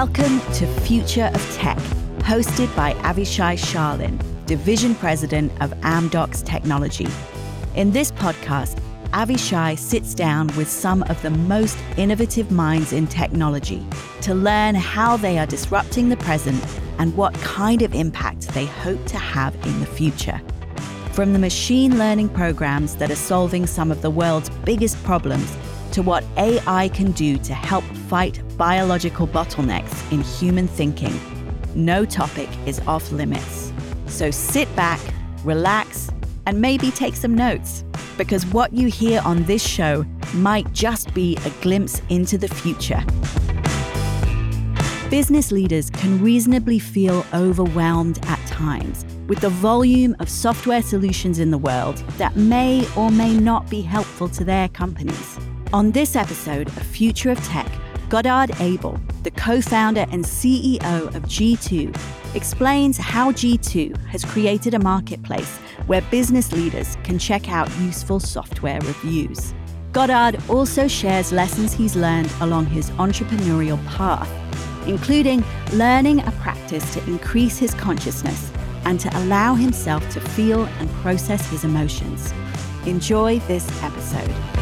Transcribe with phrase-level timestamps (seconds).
[0.00, 1.76] Welcome to Future of Tech,
[2.20, 7.06] hosted by Avishai Sharlin, Division President of Amdocs Technology.
[7.74, 13.86] In this podcast, Avishai sits down with some of the most innovative minds in technology
[14.22, 16.64] to learn how they are disrupting the present
[16.98, 20.40] and what kind of impact they hope to have in the future.
[21.12, 25.54] From the machine learning programs that are solving some of the world's biggest problems
[25.92, 31.18] to what AI can do to help fight biological bottlenecks in human thinking,
[31.74, 33.72] no topic is off limits.
[34.06, 35.00] So sit back,
[35.44, 36.10] relax,
[36.46, 37.84] and maybe take some notes,
[38.16, 40.04] because what you hear on this show
[40.34, 43.02] might just be a glimpse into the future.
[45.10, 51.50] Business leaders can reasonably feel overwhelmed at times with the volume of software solutions in
[51.50, 55.38] the world that may or may not be helpful to their companies.
[55.72, 57.70] On this episode of Future of Tech,
[58.08, 61.96] Godard Abel, the co founder and CEO of G2,
[62.34, 68.80] explains how G2 has created a marketplace where business leaders can check out useful software
[68.80, 69.54] reviews.
[69.92, 74.28] Godard also shares lessons he's learned along his entrepreneurial path,
[74.88, 78.50] including learning a practice to increase his consciousness
[78.86, 82.34] and to allow himself to feel and process his emotions.
[82.86, 84.59] Enjoy this episode.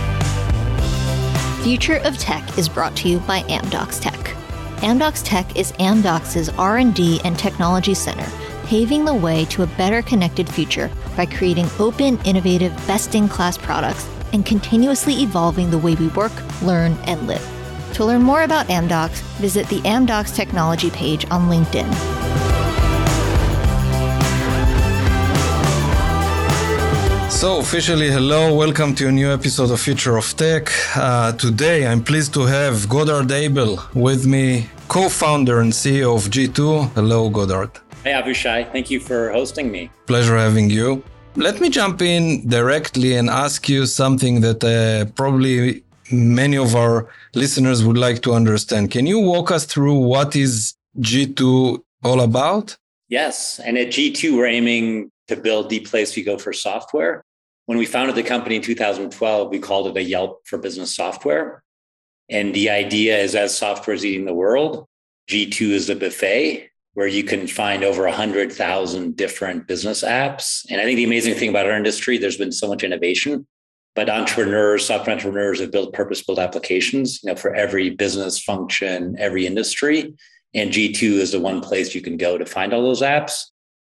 [1.68, 4.34] Future of Tech is brought to you by Amdocs Tech.
[4.78, 8.26] Amdocs Tech is Amdocs' R&D and technology center,
[8.64, 14.46] paving the way to a better connected future by creating open, innovative, best-in-class products and
[14.46, 17.46] continuously evolving the way we work, learn, and live.
[17.96, 22.17] To learn more about Amdocs, visit the Amdocs technology page on LinkedIn.
[27.38, 30.72] So, officially, hello, welcome to a new episode of Future of Tech.
[30.96, 36.24] Uh, today, I'm pleased to have Godard Abel with me, co founder and CEO of
[36.32, 36.94] G2.
[36.94, 37.70] Hello, Godard.
[38.02, 38.72] Hey, Avishai.
[38.72, 39.88] Thank you for hosting me.
[40.06, 41.04] Pleasure having you.
[41.36, 47.06] Let me jump in directly and ask you something that uh, probably many of our
[47.36, 48.90] listeners would like to understand.
[48.90, 52.76] Can you walk us through what is G2 all about?
[53.08, 53.60] Yes.
[53.60, 57.22] And at G2, we're aiming to build the place we go for software.
[57.68, 61.62] When we founded the company in 2012, we called it a Yelp for business software.
[62.30, 64.86] And the idea is as software is eating the world,
[65.28, 70.64] G2 is the buffet where you can find over 100,000 different business apps.
[70.70, 73.46] And I think the amazing thing about our industry, there's been so much innovation,
[73.94, 79.46] but entrepreneurs, software entrepreneurs have built purpose-built applications, you know, for every business function, every
[79.46, 80.14] industry.
[80.54, 83.42] And G2 is the one place you can go to find all those apps.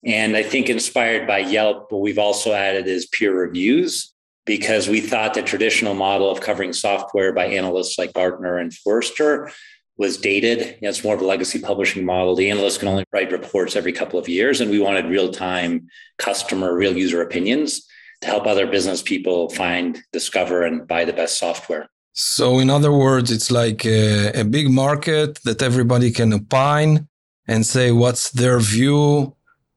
[0.05, 4.13] And I think inspired by Yelp, what we've also added is peer reviews
[4.45, 9.51] because we thought the traditional model of covering software by analysts like Gartner and Forrester
[9.97, 10.59] was dated.
[10.59, 12.35] You know, it's more of a legacy publishing model.
[12.35, 15.87] The analysts can only write reports every couple of years, and we wanted real time
[16.19, 17.87] customer, real user opinions
[18.23, 21.89] to help other business people find, discover, and buy the best software.
[22.15, 27.09] So, in other words, it's like a, a big market that everybody can opine
[27.47, 29.35] and say what's their view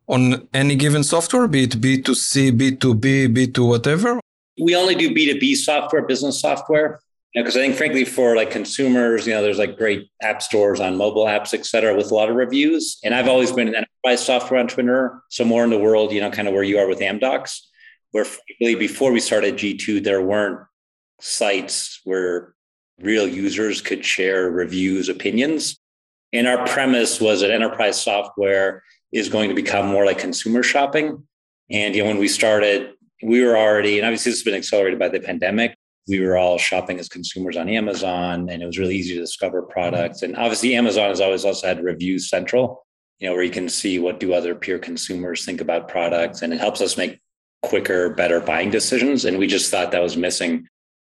[0.07, 4.19] on any given software, be it B2C, B2B, B2 whatever?
[4.59, 6.99] We only do B2B software, business software.
[7.33, 10.41] Because you know, I think, frankly, for like consumers, you know, there's like great app
[10.41, 12.97] stores on mobile apps, et cetera, with a lot of reviews.
[13.03, 15.21] And I've always been an enterprise software entrepreneur.
[15.29, 17.59] So more in the world, you know, kind of where you are with Amdocs,
[18.11, 20.65] where frankly, before we started G2, there weren't
[21.19, 22.53] sites where
[22.99, 25.77] real users could share reviews, opinions.
[26.31, 28.83] And our premise was that enterprise software
[29.15, 31.25] is going to become more like consumer shopping.
[31.71, 32.91] And you know, when we started,
[33.23, 35.77] we were already, and obviously this has been accelerated by the pandemic.
[36.07, 39.61] We were all shopping as consumers on Amazon, and it was really easy to discover
[39.61, 40.21] products.
[40.21, 42.85] And obviously, Amazon has always also had reviews central,
[43.19, 46.53] you know, where you can see what do other peer consumers think about products, and
[46.53, 47.21] it helps us make
[47.63, 49.23] quicker, better buying decisions.
[49.23, 50.67] And we just thought that was missing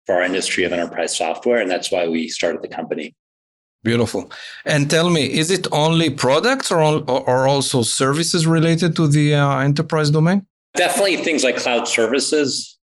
[0.07, 3.15] for our industry of enterprise software, and that's why we started the company.
[3.83, 4.31] Beautiful.
[4.63, 9.59] And tell me, is it only products or, or also services related to the uh,
[9.59, 10.45] enterprise domain?
[10.75, 12.77] Definitely things like cloud services,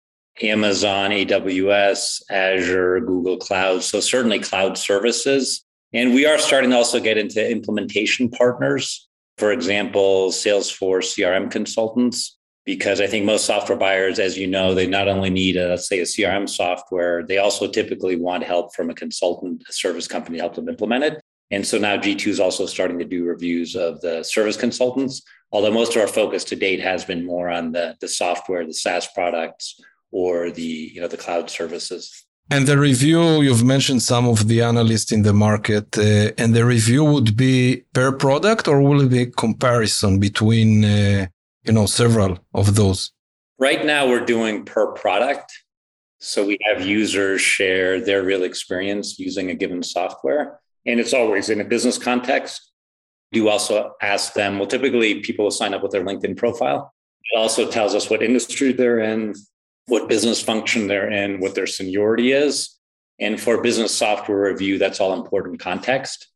[0.42, 3.82] Amazon, AWS, Azure, Google Cloud.
[3.82, 5.64] So certainly cloud services.
[5.92, 9.06] And we are starting to also get into implementation partners.
[9.38, 12.35] For example, Salesforce CRM consultants
[12.66, 15.88] because I think most software buyers, as you know, they not only need, a, let's
[15.88, 20.36] say, a CRM software, they also typically want help from a consultant, a service company
[20.36, 21.22] to help them implement it.
[21.52, 25.22] And so now G2 is also starting to do reviews of the service consultants,
[25.52, 28.74] although most of our focus to date has been more on the, the software, the
[28.74, 29.80] SaaS products,
[30.10, 32.26] or the, you know, the cloud services.
[32.50, 36.64] And the review, you've mentioned some of the analysts in the market, uh, and the
[36.64, 41.26] review would be per product or will it be comparison between, uh,
[41.66, 43.12] you know, several of those?
[43.58, 45.52] Right now, we're doing per product.
[46.20, 50.60] So we have users share their real experience using a given software.
[50.86, 52.72] And it's always in a business context.
[53.32, 56.92] You also ask them, well, typically people will sign up with their LinkedIn profile.
[57.32, 59.34] It also tells us what industry they're in,
[59.86, 62.76] what business function they're in, what their seniority is.
[63.18, 66.28] And for business software review, that's all important context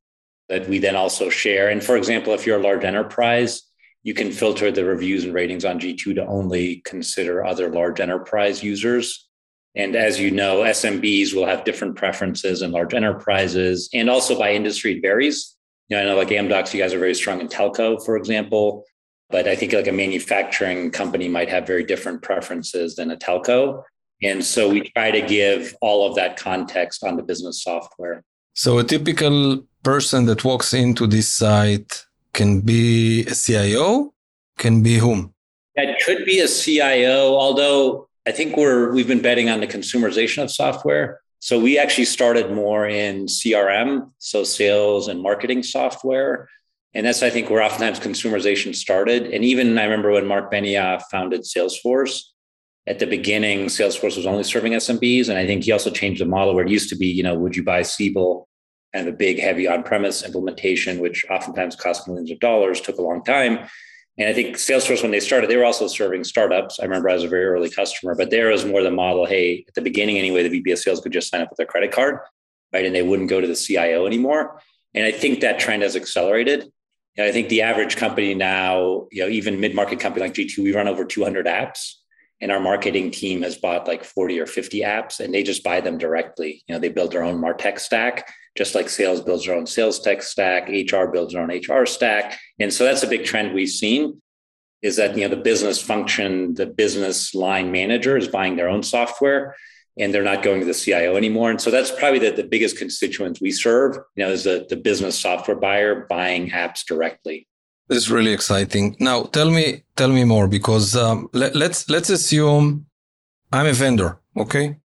[0.49, 1.69] that we then also share.
[1.69, 3.62] And for example, if you're a large enterprise,
[4.02, 8.62] you can filter the reviews and ratings on G2 to only consider other large enterprise
[8.62, 9.29] users.
[9.76, 14.52] And as you know, SMBs will have different preferences and large enterprises and also by
[14.52, 15.56] industry it varies.
[15.88, 18.85] You know, I know like Amdocs, you guys are very strong in telco, for example.
[19.29, 23.82] But I think like a manufacturing company might have very different preferences than a telco.
[24.23, 28.25] And so we try to give all of that context on the business software.
[28.55, 34.12] So a typical person that walks into this site can be a CIO,
[34.59, 35.35] can be whom?
[35.77, 40.43] That could be a CIO, although I think we're we've been betting on the consumerization
[40.43, 41.21] of software.
[41.38, 46.49] So we actually started more in CRM, so sales and marketing software.
[46.93, 49.29] And that's, I think, where oftentimes consumerization started.
[49.29, 52.25] And even I remember when Mark Benioff founded Salesforce,
[52.87, 55.29] at the beginning, Salesforce was only serving SMBs.
[55.29, 57.35] And I think he also changed the model where it used to be, you know,
[57.37, 58.49] would you buy Siebel?
[58.94, 62.98] Kind of a big, heavy on premise implementation, which oftentimes cost millions of dollars, took
[62.98, 63.69] a long time.
[64.19, 66.78] And I think Salesforce, when they started, they were also serving startups.
[66.81, 69.64] I remember I was a very early customer, but there was more the model hey,
[69.66, 71.92] at the beginning anyway, the VP of sales could just sign up with their credit
[71.92, 72.19] card,
[72.72, 72.84] right?
[72.84, 74.60] And they wouldn't go to the CIO anymore.
[74.94, 76.70] And I think that trend has accelerated.
[77.19, 80.88] I think the average company now, you know, even mid-market company like G2, we run
[80.88, 81.94] over 200 apps
[82.40, 85.81] and our marketing team has bought like 40 or 50 apps and they just buy
[85.81, 86.62] them directly.
[86.66, 90.00] You know, they build their own MarTech stack, just like sales builds their own sales
[90.00, 92.38] tech stack, HR builds their own HR stack.
[92.58, 94.20] And so that's a big trend we've seen
[94.82, 98.82] is that, you know, the business function, the business line manager is buying their own
[98.82, 99.55] software
[99.99, 101.50] and they're not going to the CIO anymore.
[101.50, 104.76] And so that's probably the, the biggest constituents we serve, you know, is the, the
[104.76, 107.46] business software buyer buying apps directly.
[107.88, 108.96] This is really exciting.
[109.00, 112.87] Now tell me, tell me more because um, let, let's, let's assume
[113.53, 114.19] I'm a vendor.
[114.37, 114.76] Okay.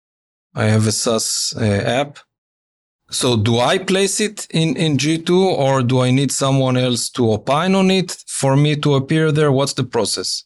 [0.54, 2.18] I have a SaaS uh, app.
[3.10, 7.32] So do I place it in, in G2 or do I need someone else to
[7.32, 9.52] opine on it for me to appear there?
[9.52, 10.44] What's the process?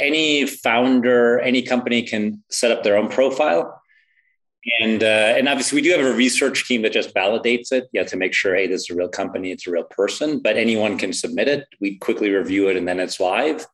[0.00, 3.76] any founder, any company can set up their own profile.
[4.80, 8.02] And uh, and obviously we do have a research team that just validates it, yeah,
[8.04, 10.40] to make sure, hey, this is a real company, it's a real person.
[10.40, 11.66] But anyone can submit it.
[11.80, 13.66] We quickly review it, and then it's live.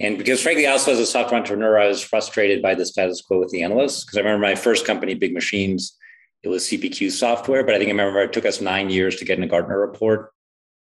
[0.00, 3.38] And because frankly, also as a software entrepreneur, I was frustrated by the status quo
[3.38, 4.04] with the analysts.
[4.04, 5.96] Because I remember my first company, Big Machines,
[6.42, 9.24] it was CPQ software, but I think I remember it took us nine years to
[9.24, 10.32] get in a Gartner report,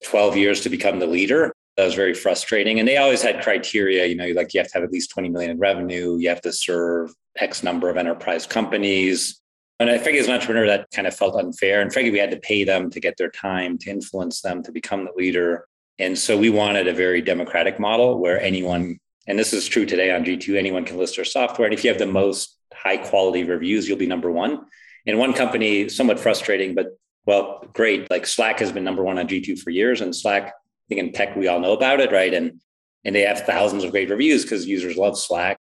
[0.03, 2.79] 12 years to become the leader that was very frustrating.
[2.79, 5.29] And they always had criteria, you know, like you have to have at least 20
[5.29, 9.41] million in revenue, you have to serve X number of enterprise companies.
[9.79, 11.81] And I think as an entrepreneur, that kind of felt unfair.
[11.81, 14.71] And frankly, we had to pay them to get their time, to influence them, to
[14.71, 15.67] become the leader.
[15.99, 18.97] And so we wanted a very democratic model where anyone,
[19.27, 21.65] and this is true today on G2, anyone can list their software.
[21.65, 24.65] And if you have the most high quality reviews, you'll be number one.
[25.05, 28.09] In one company, somewhat frustrating, but well, great.
[28.09, 30.51] Like Slack has been number one on G2 for years, and Slack I
[30.89, 32.33] think in tech we all know about it, right?
[32.33, 32.59] And
[33.03, 35.57] and they have thousands of great reviews because users love Slack,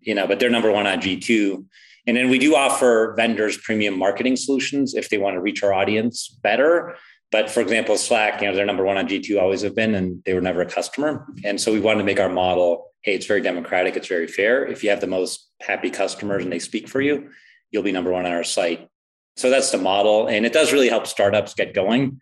[0.00, 0.26] you know.
[0.26, 1.66] But they're number one on G two,
[2.06, 5.72] and then we do offer vendors premium marketing solutions if they want to reach our
[5.72, 6.96] audience better.
[7.32, 10.22] But for example, Slack, you know, they're number one on G2, always have been, and
[10.24, 11.26] they were never a customer.
[11.42, 14.64] And so we wanted to make our model, hey, it's very democratic, it's very fair.
[14.64, 17.30] If you have the most happy customers and they speak for you,
[17.74, 18.88] you'll be number one on our site.
[19.36, 20.28] So that's the model.
[20.28, 22.20] And it does really help startups get going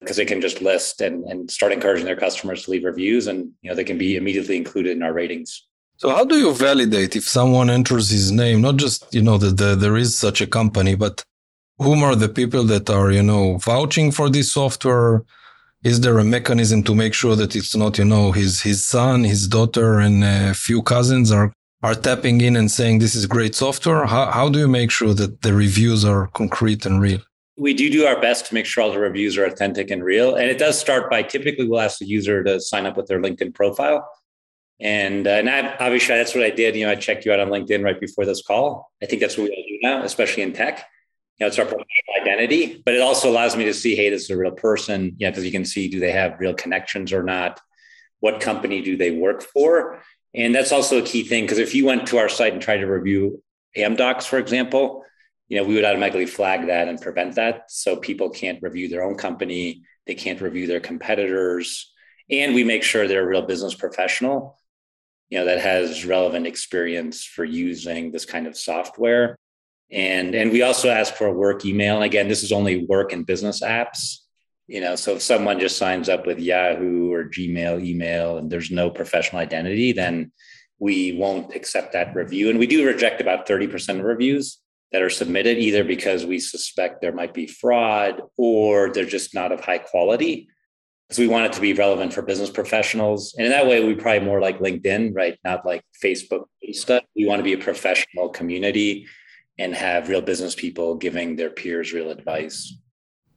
[0.00, 3.50] because they can just list and, and start encouraging their customers to leave reviews and
[3.62, 7.16] you know they can be immediately included in our ratings so how do you validate
[7.16, 10.46] if someone enters his name not just you know that the, there is such a
[10.46, 11.24] company but
[11.78, 15.24] whom are the people that are you know vouching for this software
[15.84, 19.24] is there a mechanism to make sure that it's not you know his his son
[19.24, 21.50] his daughter and a few cousins are
[21.84, 25.12] are tapping in and saying this is great software how, how do you make sure
[25.20, 27.22] that the reviews are concrete and real
[27.56, 30.34] we do do our best to make sure all the reviews are authentic and real.
[30.34, 33.20] And it does start by typically we'll ask the user to sign up with their
[33.20, 34.08] LinkedIn profile.
[34.80, 36.74] And, uh, and I, obviously that's what I did.
[36.74, 38.90] You know, I checked you out on LinkedIn right before this call.
[39.00, 40.84] I think that's what we all do now, especially in tech.
[41.38, 41.86] You know, it's our professional
[42.20, 45.14] identity, but it also allows me to see, hey, this is a real person.
[45.18, 47.60] Yeah, because you can see, do they have real connections or not?
[48.18, 50.02] What company do they work for?
[50.34, 52.78] And that's also a key thing because if you went to our site and tried
[52.78, 53.42] to review
[53.76, 55.04] Amdocs, for example,
[55.48, 57.70] you know, we would automatically flag that and prevent that.
[57.70, 61.92] So people can't review their own company, they can't review their competitors.
[62.30, 64.58] And we make sure they're a real business professional,
[65.28, 69.36] you know, that has relevant experience for using this kind of software.
[69.90, 71.96] And, and we also ask for a work email.
[71.96, 74.23] And again, this is only work and business apps.
[74.66, 78.70] You know, so if someone just signs up with Yahoo or Gmail email and there's
[78.70, 80.32] no professional identity, then
[80.78, 82.48] we won't accept that review.
[82.50, 84.58] And we do reject about 30% of reviews
[84.92, 89.52] that are submitted, either because we suspect there might be fraud or they're just not
[89.52, 90.48] of high quality.
[91.08, 93.34] Because we want it to be relevant for business professionals.
[93.36, 95.38] And in that way, we probably more like LinkedIn, right?
[95.44, 97.02] Not like Facebook stuff.
[97.14, 99.06] We want to be a professional community
[99.58, 102.74] and have real business people giving their peers real advice.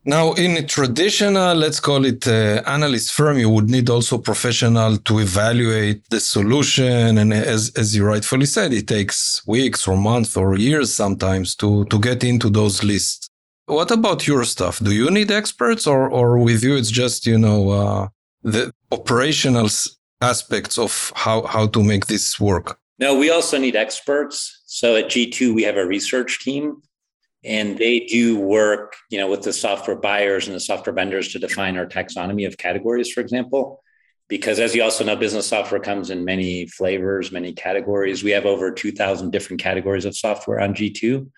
[0.08, 4.96] Now, in a traditional, let's call it uh, analyst firm, you would need also professional
[5.00, 7.18] to evaluate the solution.
[7.18, 11.84] And as, as you rightfully said, it takes weeks or months or years sometimes to,
[11.88, 13.28] to get into those lists.
[13.66, 14.80] What about your stuff?
[14.80, 18.08] Do you need experts or, or with you, it's just, you know, uh,
[18.44, 19.68] the operational
[20.22, 22.80] aspects of how, how to make this work?
[22.98, 24.62] No, we also need experts.
[24.68, 26.82] So at G2, we have a research team
[27.44, 31.40] and they do work you know with the software buyers and the software vendors to
[31.40, 33.82] define our taxonomy of categories for example.
[34.30, 38.24] Because as you also know business software comes in many flavors many categories.
[38.24, 41.30] We have over 2000 different categories of software on g2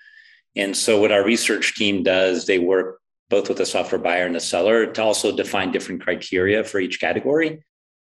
[0.56, 4.36] and so what our research team does they work both with the software buyer and
[4.36, 7.64] the seller to also define different criteria for each category.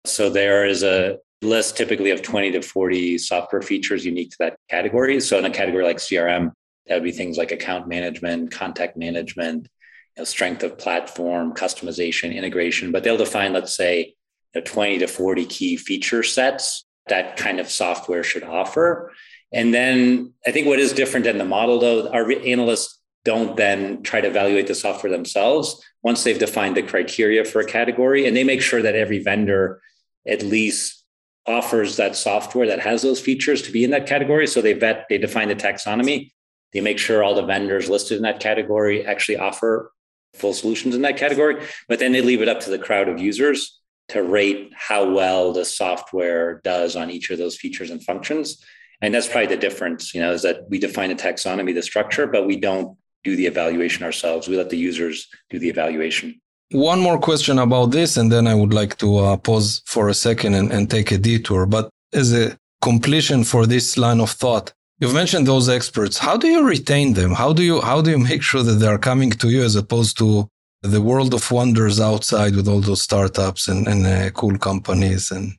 [0.05, 4.57] So there is a list typically of 20 to 40 software features unique to that
[4.69, 5.19] category.
[5.19, 6.51] So in a category like crm
[6.88, 9.68] that would be things like account management, contact management,
[10.16, 12.92] you know, strength of platform, customization, integration.
[12.92, 14.16] But they'll define, let's say,
[14.54, 19.12] you know, 20 to 40 key feature sets that kind of software should offer.
[19.52, 24.02] And then I think what is different than the model, though, our analysts don't then
[24.04, 28.36] try to evaluate the software themselves once they've defined the criteria for a category and
[28.36, 29.82] they make sure that every vendor
[30.28, 31.04] at least
[31.46, 35.06] offers that software that has those features to be in that category so they vet
[35.10, 36.32] they define the taxonomy
[36.74, 39.92] they make sure all the vendors listed in that category actually offer
[40.34, 43.20] full solutions in that category, but then they leave it up to the crowd of
[43.20, 48.63] users to rate how well the software does on each of those features and functions.
[49.01, 52.28] And that's probably the difference, you know, is that we define the taxonomy, the structure,
[52.28, 54.48] but we don't do the evaluation ourselves.
[54.48, 56.40] We let the users do the evaluation.
[56.72, 60.13] One more question about this, and then I would like to uh, pause for a
[60.13, 61.66] second and, and take a detour.
[61.66, 66.20] But as a completion for this line of thought, You've mentioned those experts.
[66.20, 67.31] How do you retain them?
[67.31, 69.75] How do you how do you make sure that they are coming to you as
[69.75, 70.48] opposed to
[70.81, 75.53] the world of wonders outside with all those startups and, and uh, cool companies and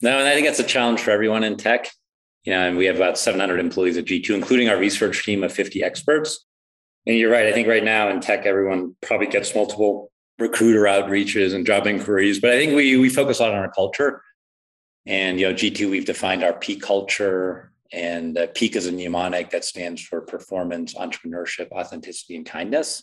[0.00, 1.90] no and i think that's a challenge for everyone in tech
[2.44, 5.52] you know and we have about 700 employees at g2 including our research team of
[5.52, 6.44] 50 experts
[7.06, 11.54] and you're right i think right now in tech everyone probably gets multiple recruiter outreaches
[11.54, 14.22] and job inquiries but i think we we focus a lot on our culture
[15.04, 19.50] and you know g2 we've defined our p culture and uh, peak is a mnemonic
[19.50, 23.02] that stands for performance, entrepreneurship, authenticity, and kindness.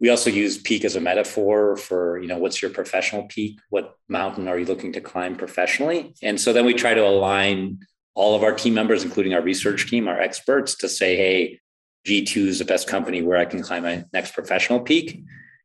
[0.00, 3.60] We also use peak as a metaphor for, you know, what's your professional peak?
[3.70, 6.14] What mountain are you looking to climb professionally?
[6.22, 7.80] And so then we try to align
[8.14, 11.60] all of our team members, including our research team, our experts, to say, hey,
[12.06, 15.22] G2 is the best company where I can climb my next professional peak.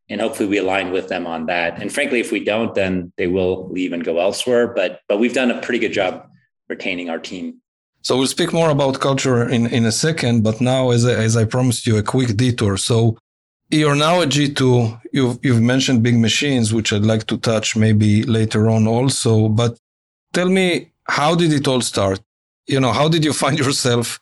[0.10, 1.82] And hopefully we align with them on that.
[1.82, 4.68] And frankly, if we don't, then they will leave and go elsewhere.
[4.68, 6.30] But but we've done a pretty good job
[6.70, 7.62] retaining our team
[8.02, 11.36] so we'll speak more about culture in, in a second, but now, as I, as
[11.36, 12.78] I promised you, a quick detour.
[12.78, 13.18] So
[13.70, 15.02] you're now at G2.
[15.12, 19.50] You've, you've mentioned big machines, which I'd like to touch maybe later on also.
[19.50, 19.78] But
[20.34, 22.22] tell me, how did it all start?
[22.66, 24.20] You know, how did you find yourself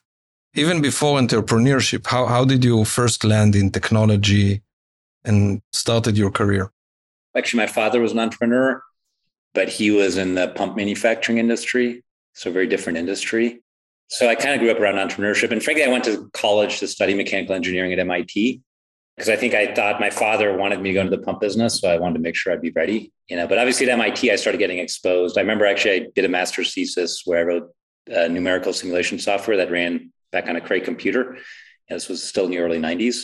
[0.55, 2.07] even before entrepreneurship?
[2.07, 4.61] How, how did you first land in technology
[5.23, 6.71] and started your career?
[7.35, 8.81] Actually, my father was an entrepreneur,
[9.53, 12.03] but he was in the pump manufacturing industry.
[12.33, 13.61] So, very different industry.
[14.07, 15.51] So I kind of grew up around entrepreneurship.
[15.51, 18.61] And frankly, I went to college to study mechanical engineering at MIT
[19.15, 21.79] because I think I thought my father wanted me to go into the pump business.
[21.79, 24.31] So I wanted to make sure I'd be ready, you know, but obviously at MIT,
[24.31, 25.37] I started getting exposed.
[25.37, 27.69] I remember actually I did a master's thesis where I wrote
[28.15, 31.37] uh, numerical simulation software that ran back on a Cray computer.
[31.89, 33.23] this was still in the early 90s.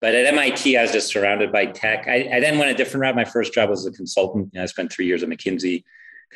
[0.00, 2.06] But at MIT, I was just surrounded by tech.
[2.06, 3.16] I, I then went a different route.
[3.16, 4.50] My first job was a consultant.
[4.52, 5.82] You know, I spent three years at McKinsey.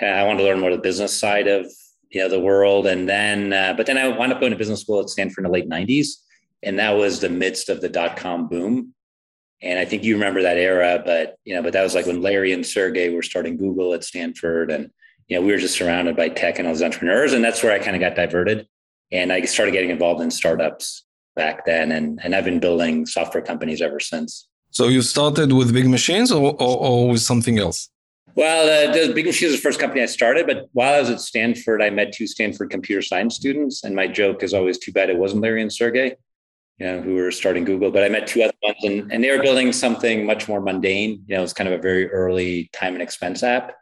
[0.00, 1.70] I wanted to learn more the business side of
[2.12, 4.80] you know the world and then uh, but then i wound up going to business
[4.80, 6.08] school at stanford in the late 90s
[6.62, 8.94] and that was the midst of the dot-com boom
[9.62, 12.22] and i think you remember that era but you know but that was like when
[12.22, 14.90] larry and sergey were starting google at stanford and
[15.28, 17.72] you know we were just surrounded by tech and all those entrepreneurs and that's where
[17.72, 18.68] i kind of got diverted
[19.10, 21.04] and i started getting involved in startups
[21.34, 21.92] back then.
[21.92, 24.48] And, and I've been building software companies ever since.
[24.70, 27.88] So you started with big machines or, or, or with something else?
[28.34, 31.10] Well, uh, the Big Machines was the first company I started, but while I was
[31.10, 33.84] at Stanford, I met two Stanford computer science students.
[33.84, 36.16] And my joke is always too bad it wasn't Larry and Sergey,
[36.78, 37.90] you know, who were starting Google.
[37.90, 41.22] But I met two other ones and, and they were building something much more mundane.
[41.26, 43.74] You know, it's kind of a very early time and expense app.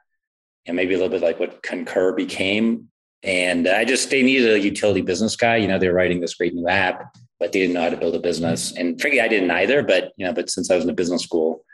[0.66, 2.88] And maybe a little bit like what Concur became.
[3.22, 5.56] And I just, they needed a utility business guy.
[5.56, 7.96] You know, they were writing this great new app, but they didn't know how to
[7.96, 8.76] build a business.
[8.76, 9.82] And frankly, I didn't either.
[9.82, 11.64] But, you know, but since I was in a business school,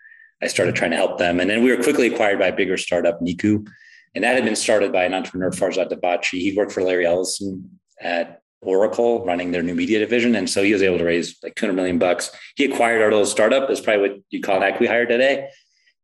[0.43, 1.41] I started trying to help them.
[1.41, 3.67] And then we were quickly acquired by a bigger startup, Niku.
[4.15, 6.41] And that had been started by an entrepreneur, Farzad Dibachi.
[6.41, 10.35] He worked for Larry Ellison at Oracle running their new media division.
[10.35, 12.31] And so he was able to raise like 200 million bucks.
[12.57, 13.71] He acquired our little startup.
[13.71, 15.49] It's probably what you call an acqui-hire today.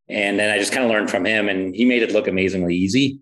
[0.08, 2.74] And then I just kind of learned from him and he made it look amazingly
[2.74, 3.20] easy.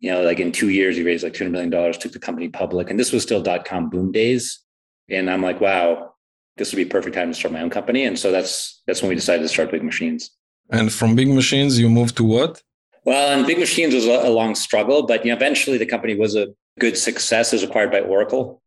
[0.00, 2.90] You know, like in two years, he raised like $200 million, took the company public.
[2.90, 4.60] And this was still dot-com boom days.
[5.08, 6.14] And I'm like, wow,
[6.56, 8.04] this would be perfect time to start my own company.
[8.04, 10.30] And so that's, that's when we decided to start Big Machines.
[10.70, 12.62] And from big machines, you moved to what?
[13.04, 16.36] Well, and big machines was a, long struggle, but you know, eventually the company was
[16.36, 17.52] a good success.
[17.52, 18.62] It was acquired by Oracle.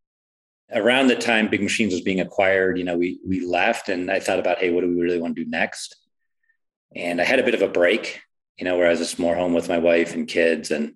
[0.74, 4.20] Around the time Big Machines was being acquired, you know, we we left, and I
[4.20, 5.96] thought about, hey, what do we really want to do next?
[6.96, 8.22] And I had a bit of a break,
[8.58, 10.96] you know, where I was just more home with my wife and kids, and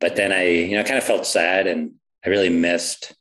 [0.00, 3.12] but then I, you know, kind of felt sad, and I really missed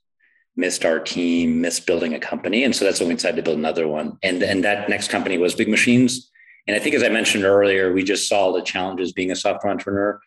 [0.55, 3.57] missed our team, missed building a company, and so that's when we decided to build
[3.57, 4.17] another one.
[4.21, 6.29] And and that next company was Big Machines
[6.67, 9.71] and I think, as I mentioned earlier, we just saw the challenges being a software
[9.71, 10.19] entrepreneur.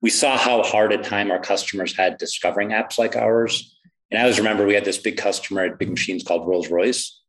[0.00, 3.76] We saw how hard a time our customers had discovering apps like ours.
[4.10, 7.20] And I always remember we had this big customer at Big Machines called Rolls Royce,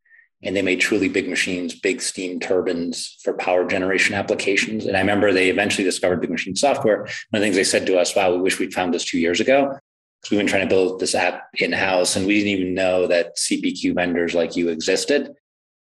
[0.42, 4.86] and they made truly big machines, big steam turbines for power generation applications.
[4.86, 7.00] And I remember they eventually discovered Big Machine software.
[7.00, 9.20] One of the things they said to us, wow, we wish we'd found this two
[9.20, 9.78] years ago.
[10.22, 13.08] Because we've been trying to build this app in house and we didn't even know
[13.08, 15.34] that CPQ vendors like you existed.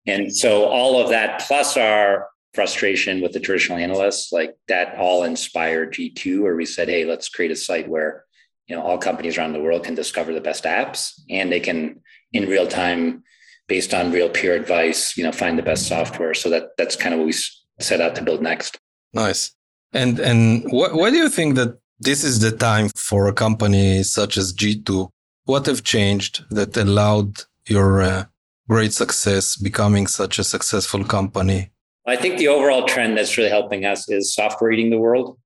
[0.06, 5.24] And so all of that, plus our frustration with the traditional analysts, like that all
[5.24, 8.24] inspired G2, where we said, hey, let's create a site where
[8.66, 12.00] you know all companies around the world can discover the best apps and they can
[12.32, 13.22] in real time
[13.66, 16.34] based on real peer advice you know find the best software.
[16.34, 17.34] So that that's kind of what we
[17.80, 18.78] set out to build next.
[19.12, 19.52] Nice.
[19.92, 24.36] And and what, do you think that this is the time for a company such
[24.36, 25.08] as g2
[25.44, 28.24] what have changed that allowed your uh,
[28.68, 31.70] great success becoming such a successful company
[32.08, 35.38] I think the overall trend that's really helping us is software eating the world.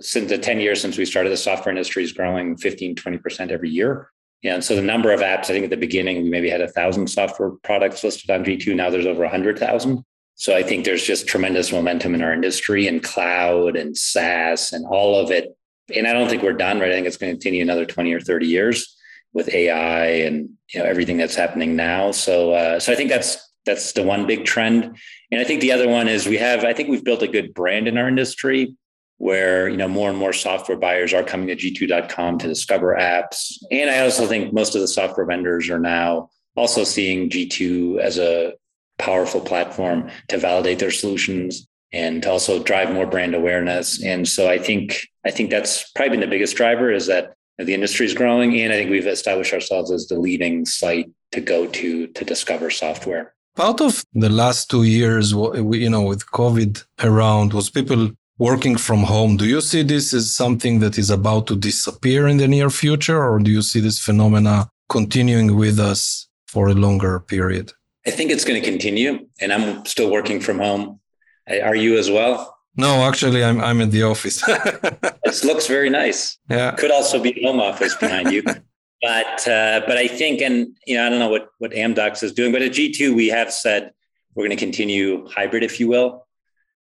[0.00, 3.70] Since the 10 years since we started, the software industry is growing 15, 20% every
[3.70, 4.10] year.
[4.42, 6.68] And so the number of apps, I think at the beginning, we maybe had a
[6.68, 8.74] thousand software products listed on G2.
[8.74, 10.04] Now there's over 100,000.
[10.34, 14.84] So I think there's just tremendous momentum in our industry and cloud and SaaS and
[14.86, 15.56] all of it.
[15.94, 16.90] And I don't think we're done, right?
[16.90, 18.96] I think it's going to continue another 20 or 30 years
[19.32, 22.12] with AI and you know everything that's happening now.
[22.12, 23.36] So uh, so I think that's
[23.66, 24.96] that's the one big trend.
[25.30, 27.54] And I think the other one is we have, I think we've built a good
[27.54, 28.76] brand in our industry
[29.18, 33.52] where, you know, more and more software buyers are coming to g2.com to discover apps.
[33.70, 38.18] And I also think most of the software vendors are now also seeing G2 as
[38.18, 38.54] a
[38.98, 44.02] powerful platform to validate their solutions and to also drive more brand awareness.
[44.02, 47.72] And so I think I think that's probably been the biggest driver is that the
[47.72, 51.66] industry is growing, and I think we've established ourselves as the leading site to go
[51.66, 53.32] to to discover software.
[53.56, 59.04] Part of the last two years, you know, with COVID around, was people working from
[59.04, 59.36] home.
[59.36, 63.22] Do you see this as something that is about to disappear in the near future,
[63.22, 67.72] or do you see this phenomena continuing with us for a longer period?
[68.04, 70.98] I think it's going to continue, and I'm still working from home.
[71.48, 72.56] Are you as well?
[72.76, 74.42] No, actually, I'm I'm in the office.
[74.48, 76.38] it looks very nice.
[76.50, 78.42] Yeah, could also be home office behind you.
[79.04, 82.32] But uh, but I think, and you know, I don't know what what Amdocs is
[82.32, 83.92] doing, but at G2 we have said
[84.34, 86.26] we're going to continue hybrid, if you will,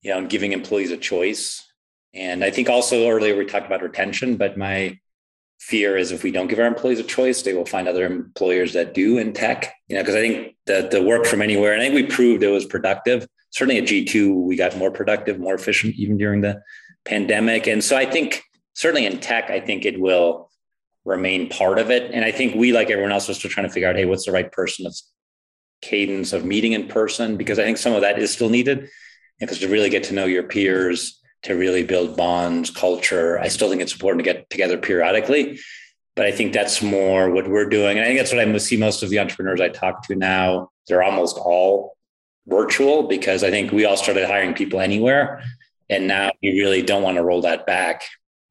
[0.00, 1.70] you know, giving employees a choice.
[2.14, 4.98] And I think also earlier we talked about retention, but my
[5.60, 8.72] fear is if we don't give our employees a choice, they will find other employers
[8.72, 9.74] that do in tech.
[9.88, 12.42] You know, because I think the the work from anywhere, and I think we proved
[12.42, 13.28] it was productive.
[13.50, 16.62] Certainly at G2, we got more productive, more efficient, even during the
[17.04, 17.66] pandemic.
[17.66, 18.42] And so I think
[18.72, 20.47] certainly in tech, I think it will
[21.08, 22.12] remain part of it.
[22.12, 24.26] And I think we, like everyone else, are still trying to figure out, hey, what's
[24.26, 24.94] the right person of
[25.80, 27.36] cadence of meeting in person?
[27.36, 28.88] Because I think some of that is still needed.
[29.40, 33.70] Because to really get to know your peers, to really build bonds, culture, I still
[33.70, 35.58] think it's important to get together periodically.
[36.14, 37.96] But I think that's more what we're doing.
[37.96, 40.70] And I think that's what I see most of the entrepreneurs I talk to now.
[40.88, 41.96] They're almost all
[42.46, 45.42] virtual because I think we all started hiring people anywhere.
[45.88, 48.02] And now you really don't want to roll that back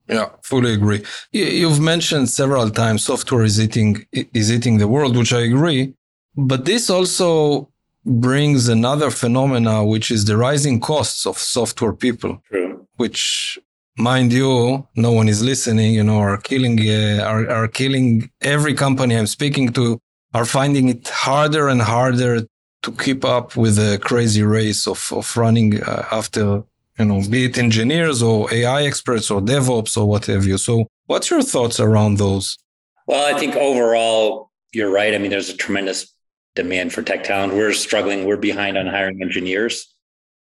[0.09, 1.03] yeah, fully agree.
[1.31, 5.93] You've mentioned several times software is eating is eating the world, which I agree.
[6.35, 7.69] But this also
[8.05, 12.87] brings another phenomena, which is the rising costs of software people, True.
[12.95, 13.59] which
[13.97, 18.73] mind you, no one is listening, you know, are killing, uh, are, are killing every
[18.73, 19.99] company I'm speaking to
[20.33, 22.45] are finding it harder and harder
[22.83, 26.63] to keep up with the crazy race of, of running uh, after,
[26.97, 30.57] you know, be it engineers or AI experts or DevOps or what have you.
[30.57, 32.57] So what's your thoughts around those?
[33.05, 35.13] Well, I think overall, you're right.
[35.13, 36.13] I mean, there's a tremendous
[36.55, 37.53] demand for tech talent.
[37.53, 38.25] We're struggling.
[38.25, 39.93] We're behind on hiring engineers,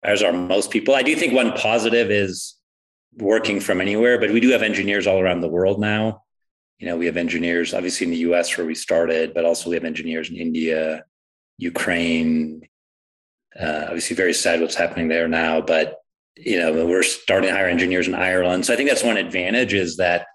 [0.02, 0.94] as are most people.
[0.94, 2.54] I do think one positive is
[3.16, 6.22] working from anywhere, but we do have engineers all around the world now.
[6.78, 9.76] You know, we have engineers obviously in the US where we started, but also we
[9.76, 11.04] have engineers in India,
[11.58, 12.68] Ukraine.
[13.58, 16.01] Uh, obviously, very sad what's happening there now, but
[16.36, 18.66] you know, we're starting to hire engineers in Ireland.
[18.66, 20.26] So I think that's one advantage is that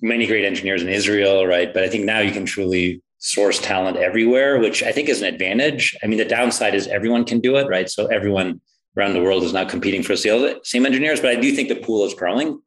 [0.00, 1.72] many great engineers in Israel, right?
[1.72, 5.28] But I think now you can truly source talent everywhere, which I think is an
[5.28, 5.96] advantage.
[6.02, 7.88] I mean, the downside is everyone can do it, right?
[7.88, 8.60] So everyone
[8.96, 11.76] around the world is now competing for the same engineers, but I do think the
[11.76, 12.60] pool is growing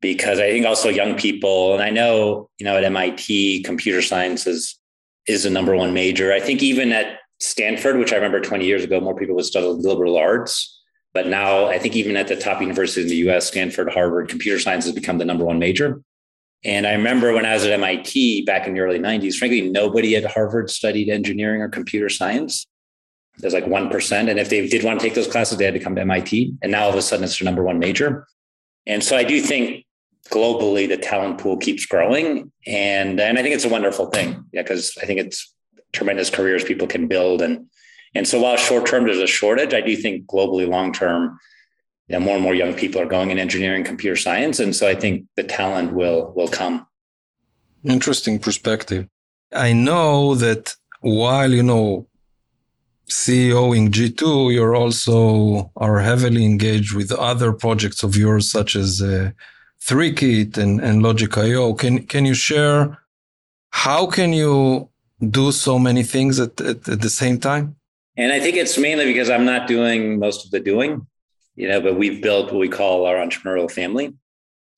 [0.00, 4.46] because I think also young people, and I know, you know, at MIT, computer science
[4.46, 4.78] is,
[5.26, 6.32] is the number one major.
[6.32, 9.66] I think even at Stanford, which I remember 20 years ago, more people would study
[9.66, 10.81] liberal arts.
[11.14, 14.58] But now I think even at the top universities in the US, Stanford, Harvard, computer
[14.58, 16.02] science has become the number one major.
[16.64, 20.16] And I remember when I was at MIT back in the early 90s, frankly, nobody
[20.16, 22.66] at Harvard studied engineering or computer science.
[23.38, 24.30] There's like 1%.
[24.30, 26.54] And if they did want to take those classes, they had to come to MIT.
[26.62, 28.26] And now all of a sudden it's their number one major.
[28.86, 29.84] And so I do think
[30.30, 32.52] globally the talent pool keeps growing.
[32.66, 34.44] And, and I think it's a wonderful thing.
[34.52, 35.52] Yeah, because I think it's
[35.92, 37.42] tremendous careers people can build.
[37.42, 37.66] And,
[38.14, 41.38] and so while short term there's a shortage, I do think globally long term,
[42.08, 44.60] you know, more and more young people are going in engineering, computer science.
[44.60, 46.86] And so I think the talent will will come.
[47.84, 49.08] Interesting perspective.
[49.52, 52.06] I know that while, you know,
[53.08, 59.02] CEO in G2, you're also are heavily engaged with other projects of yours, such as
[59.02, 59.30] uh,
[59.80, 61.74] Threekit and, and Logik.io.
[61.74, 62.98] Can, can you share
[63.70, 64.88] how can you
[65.28, 67.76] do so many things at, at, at the same time?
[68.16, 71.06] And I think it's mainly because I'm not doing most of the doing,
[71.54, 74.14] you know, but we've built what we call our entrepreneurial family.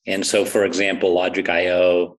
[0.06, 2.18] And so, for example, Logik.io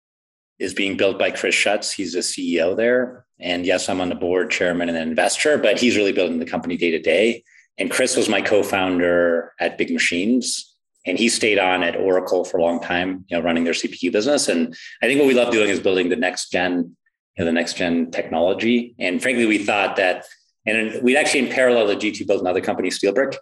[0.59, 1.93] is being built by Chris Shutts.
[1.93, 3.25] He's the CEO there.
[3.39, 6.45] And yes, I'm on the board, chairman, and an investor, but he's really building the
[6.45, 7.43] company day to day.
[7.77, 10.73] And Chris was my co-founder at Big Machines.
[11.05, 14.11] And he stayed on at Oracle for a long time, you know, running their CPQ
[14.11, 14.47] business.
[14.47, 16.95] And I think what we love doing is building the next gen,
[17.37, 18.95] you know, the next gen technology.
[18.97, 20.25] And frankly, we thought that,
[20.65, 23.35] and we'd actually in parallel to G2 built another company, Steelbrick,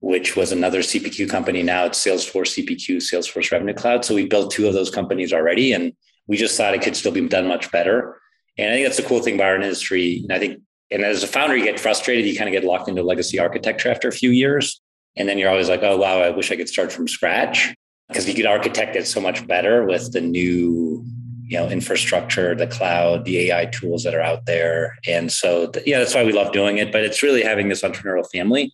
[0.00, 1.62] which was another CPQ company.
[1.62, 4.04] Now it's Salesforce CPQ, Salesforce Revenue Cloud.
[4.04, 5.72] So we built two of those companies already.
[5.72, 5.92] And
[6.26, 8.20] we just thought it could still be done much better.
[8.58, 10.20] And I think that's the cool thing about our industry.
[10.22, 12.26] And I think, and as a founder, you get frustrated.
[12.26, 14.80] You kind of get locked into legacy architecture after a few years.
[15.16, 17.74] And then you're always like, oh, wow, I wish I could start from scratch
[18.08, 21.04] because you could architect it so much better with the new
[21.46, 25.98] you know infrastructure the cloud the ai tools that are out there and so yeah
[25.98, 28.72] that's why we love doing it but it's really having this entrepreneurial family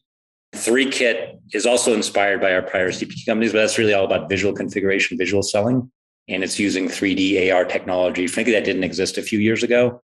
[0.54, 4.54] Threekit is also inspired by our prior cpq companies but that's really all about visual
[4.54, 5.90] configuration visual selling
[6.28, 8.26] and it's using 3D AR technology.
[8.26, 10.02] Frankly, that didn't exist a few years ago.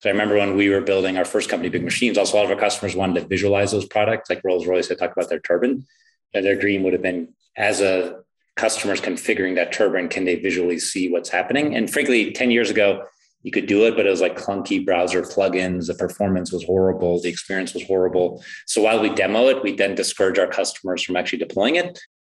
[0.00, 2.44] So I remember when we were building our first company, Big Machines, also a lot
[2.44, 5.40] of our customers wanted to visualize those products, like Rolls Royce had talked about their
[5.40, 5.86] turbine.
[6.34, 8.20] And their dream would have been as a
[8.58, 11.74] customer's configuring that turbine, can they visually see what's happening?
[11.74, 13.04] And frankly, 10 years ago,
[13.42, 15.86] you could do it, but it was like clunky browser plugins.
[15.86, 17.22] The performance was horrible.
[17.22, 18.42] The experience was horrible.
[18.66, 21.98] So while we demo it, we then discourage our customers from actually deploying it.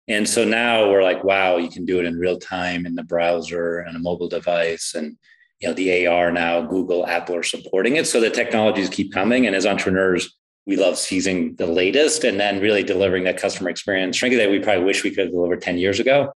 [0.09, 3.05] And so now we're like, wow, you can do it in real time in the
[3.05, 4.95] browser and a mobile device.
[4.95, 5.17] And
[5.61, 8.07] you know, the AR now, Google, Apple are supporting it.
[8.07, 9.47] So the technologies keep coming.
[9.47, 10.38] And as entrepreneurs,
[10.69, 14.19] we love seizing the latest and then really delivering that customer experience.
[14.19, 16.31] Frankly, that we probably wish we could have delivered 10 years ago.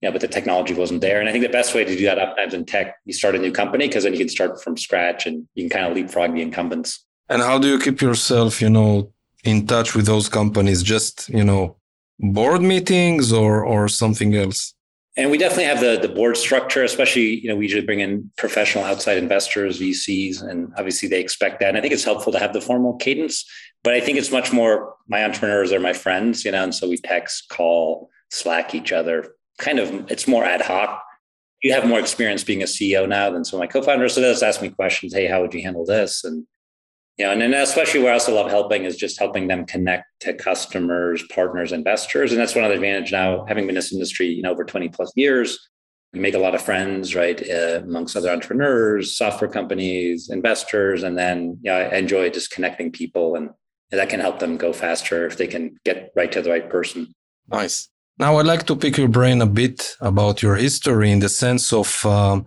[0.00, 1.20] Yeah, but the technology wasn't there.
[1.20, 3.38] And I think the best way to do that oftentimes in tech, you start a
[3.38, 6.32] new company because then you can start from scratch and you can kind of leapfrog
[6.32, 7.04] the incumbents.
[7.28, 9.12] And how do you keep yourself, you know,
[9.44, 10.82] in touch with those companies?
[10.82, 11.76] Just, you know,
[12.18, 14.74] board meetings or or something else?
[15.18, 18.30] And we definitely have the the board structure, especially you know we usually bring in
[18.36, 21.70] professional outside investors, VCs, and obviously they expect that.
[21.70, 23.44] And I think it's helpful to have the formal cadence,
[23.86, 26.88] but I think it's much more my entrepreneurs are my friends, you know, and so
[26.88, 29.36] we text, call, Slack each other.
[29.58, 31.00] Kind of, it's more ad hoc.
[31.62, 34.28] You have more experience being a CEO now than some of my co-founders, so they
[34.28, 35.14] just ask me questions.
[35.14, 36.24] Hey, how would you handle this?
[36.24, 36.48] And
[37.16, 40.06] you know, and then especially where I also love helping is just helping them connect
[40.22, 42.32] to customers, partners, investors.
[42.32, 44.64] And that's one of the advantage now, having been in this industry, you know, over
[44.64, 45.70] 20 plus years,
[46.12, 51.16] we make a lot of friends, right, uh, amongst other entrepreneurs, software companies, investors, and
[51.16, 53.50] then you know, I enjoy just connecting people, and,
[53.90, 56.68] and that can help them go faster if they can get right to the right
[56.68, 57.12] person.
[57.48, 57.88] Nice.
[58.18, 61.72] Now, I'd like to pick your brain a bit about your history in the sense
[61.72, 62.46] of um,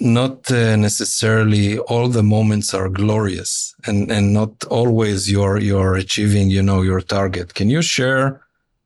[0.00, 6.50] not uh, necessarily all the moments are glorious and, and not always you're, you're achieving,
[6.50, 7.54] you know, your target.
[7.54, 8.42] Can you share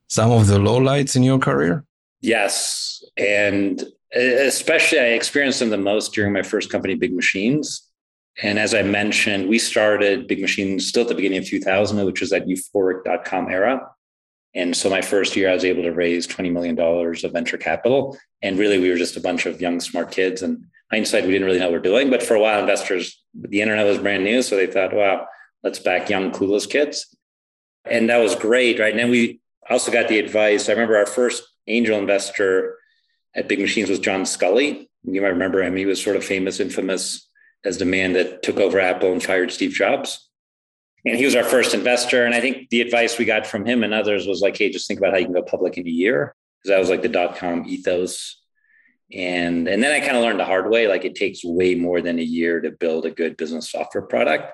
[0.07, 1.85] some of the lowlights in your career?
[2.19, 3.03] Yes.
[3.17, 7.87] And especially I experienced them the most during my first company, Big Machines.
[8.41, 12.21] And as I mentioned, we started Big Machines still at the beginning of 2000, which
[12.21, 13.89] was that euphoric.com era.
[14.53, 18.17] And so my first year, I was able to raise $20 million of venture capital.
[18.41, 20.41] And really, we were just a bunch of young, smart kids.
[20.41, 22.09] And hindsight, we didn't really know what we're doing.
[22.09, 24.41] But for a while, investors, the internet was brand new.
[24.41, 25.25] So they thought, wow,
[25.63, 27.15] let's back young, clueless kids.
[27.85, 28.79] And that was great.
[28.79, 28.91] Right.
[28.91, 29.39] And then we
[29.69, 30.67] also got the advice.
[30.67, 32.77] I remember our first angel investor
[33.33, 34.89] at Big Machines was John Sculley.
[35.03, 35.75] You might remember him.
[35.75, 37.29] He was sort of famous, infamous
[37.65, 40.29] as the man that took over Apple and fired Steve Jobs.
[41.05, 42.25] And he was our first investor.
[42.25, 44.87] And I think the advice we got from him and others was like, hey, just
[44.87, 46.35] think about how you can go public in a year.
[46.57, 48.39] Because that was like the dot com ethos.
[49.13, 52.01] And, and then I kind of learned the hard way like it takes way more
[52.01, 54.53] than a year to build a good business software product.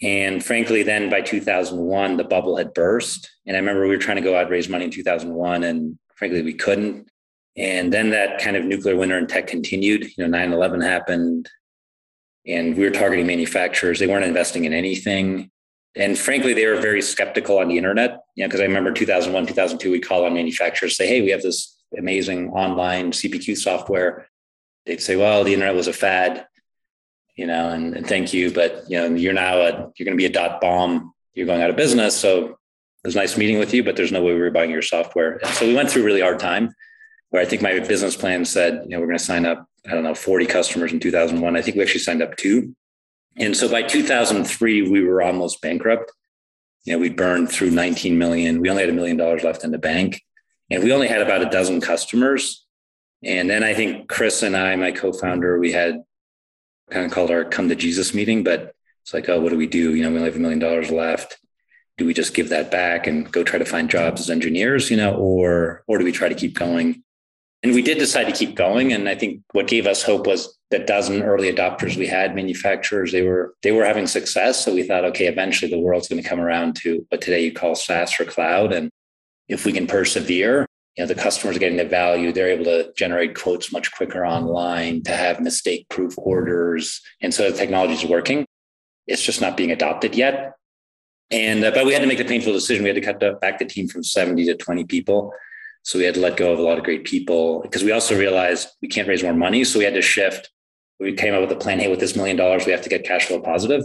[0.00, 3.30] And frankly, then by 2001, the bubble had burst.
[3.46, 6.42] And I remember we were trying to go out raise money in 2001, and frankly,
[6.42, 7.10] we couldn't.
[7.56, 10.04] And then that kind of nuclear winter in tech continued.
[10.04, 11.48] You know, 9 11 happened,
[12.48, 13.98] and we were targeting manufacturers.
[13.98, 15.50] They weren't investing in anything.
[15.94, 18.20] And frankly, they were very skeptical on the internet.
[18.34, 21.42] You know, because I remember 2001, 2002, we call on manufacturers, say, hey, we have
[21.42, 24.28] this amazing online CPQ software.
[24.86, 26.46] They'd say, well, the internet was a fad
[27.38, 30.16] you know, and, and thank you, but you know, you're now a you're going to
[30.16, 31.14] be a dot bomb.
[31.34, 32.56] You're going out of business, so it
[33.04, 35.36] was nice meeting with you, but there's no way we were buying your software.
[35.36, 36.74] And so we went through a really hard time
[37.30, 39.92] where I think my business plan said, you know, we're going to sign up, I
[39.92, 41.56] don't know, 40 customers in 2001.
[41.56, 42.74] I think we actually signed up two.
[43.36, 46.12] And so by 2003, we were almost bankrupt.
[46.84, 48.60] You know, we burned through 19 million.
[48.60, 50.22] We only had a million dollars left in the bank.
[50.70, 52.66] And we only had about a dozen customers.
[53.24, 56.02] And then I think Chris and I, my co-founder, we had
[56.90, 59.66] kind of called our come to Jesus meeting, but it's like, oh, what do we
[59.66, 59.94] do?
[59.94, 61.38] You know, we only have a million dollars left.
[61.96, 64.96] Do we just give that back and go try to find jobs as engineers, you
[64.96, 67.02] know, or or do we try to keep going?
[67.62, 68.92] And we did decide to keep going.
[68.92, 73.10] And I think what gave us hope was that dozen early adopters we had, manufacturers,
[73.10, 74.64] they were they were having success.
[74.64, 77.52] So we thought, okay, eventually the world's going to come around to what today you
[77.52, 78.72] call SaaS or cloud.
[78.72, 78.90] And
[79.48, 80.66] if we can persevere,
[80.98, 84.26] you know the customers are getting the value they're able to generate quotes much quicker
[84.26, 88.44] online to have mistake proof orders and so the technology is working
[89.06, 90.54] it's just not being adopted yet
[91.30, 93.34] and uh, but we had to make the painful decision we had to cut the,
[93.40, 95.32] back the team from 70 to 20 people
[95.88, 98.18] so we had to let go of a lot of great people because we also
[98.18, 100.50] realized we can't raise more money so we had to shift
[101.00, 103.04] we came up with a plan hey with this million dollars we have to get
[103.04, 103.82] cash flow positive.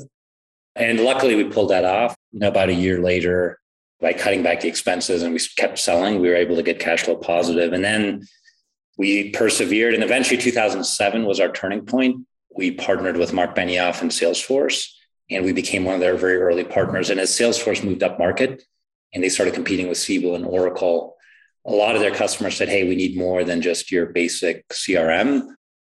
[0.75, 3.59] and luckily we pulled that off you know about a year later
[4.03, 7.03] by cutting back the expenses and we kept selling, we were able to get cash
[7.03, 7.71] flow positive.
[7.71, 8.27] And then
[8.97, 9.95] we persevered.
[9.95, 12.27] And eventually 2007 was our turning point.
[12.55, 14.87] We partnered with Mark Benioff and Salesforce,
[15.31, 17.09] and we became one of their very early partners.
[17.09, 18.61] And as Salesforce moved up market
[19.13, 21.12] and they started competing with Siebel and Oracle,
[21.65, 25.47] a lot of their customers said, Hey, we need more than just your basic CRM.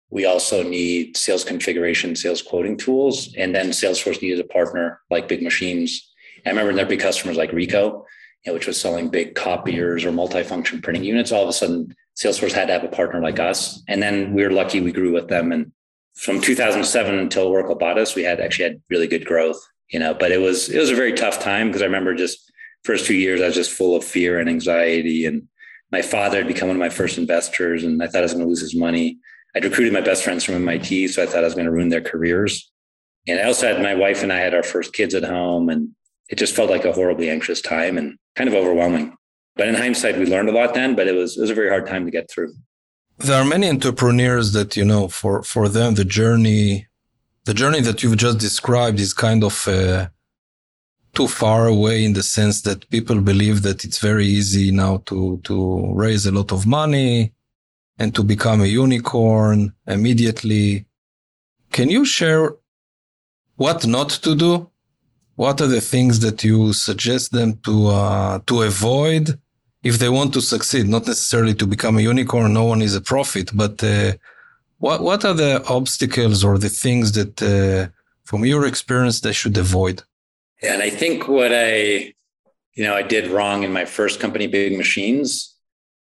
[0.09, 3.33] We also need sales configuration, sales quoting tools.
[3.37, 6.11] And then Salesforce needed a partner like Big Machines
[6.45, 8.03] I remember there'd be customers like Ricoh,
[8.43, 11.31] you know, which was selling big copiers or multifunction printing units.
[11.31, 13.81] All of a sudden, Salesforce had to have a partner like us.
[13.87, 15.51] And then we were lucky we grew with them.
[15.51, 15.71] And
[16.15, 19.59] from 2007 until Oracle bought us, we had actually had really good growth,
[19.89, 22.51] you know, but it was, it was a very tough time because I remember just
[22.83, 25.25] first two years, I was just full of fear and anxiety.
[25.25, 25.47] And
[25.95, 28.43] my father had become one of my first investors and I thought I was going
[28.43, 29.17] to lose his money.
[29.55, 31.07] I'd recruited my best friends from MIT.
[31.07, 32.69] So I thought I was going to ruin their careers.
[33.29, 35.81] And I also had my wife and I had our first kids at home and
[36.27, 39.15] it just felt like a horribly anxious time and kind of overwhelming.
[39.55, 41.69] But in hindsight, we learned a lot then, but it was it was a very
[41.69, 42.51] hard time to get through.
[43.19, 46.87] There are many entrepreneurs that, you know, for, for them, the journey,
[47.45, 50.07] the journey that you've just described is kind of uh,
[51.15, 55.39] too far away in the sense that people believe that it's very easy now to,
[55.43, 57.33] to raise a lot of money
[57.97, 60.85] and to become a unicorn immediately.
[61.71, 62.55] Can you share
[63.55, 64.69] what not to do
[65.35, 69.37] what are the things that you suggest them to uh, to avoid
[69.83, 70.87] if they want to succeed?
[70.87, 72.53] Not necessarily to become a unicorn.
[72.53, 74.13] No one is a prophet, but uh,
[74.79, 77.91] what what are the obstacles or the things that, uh,
[78.23, 80.03] from your experience, they should avoid?
[80.65, 82.11] Yeah, and I think what I,
[82.73, 85.55] you know, I did wrong in my first company, Big Machines,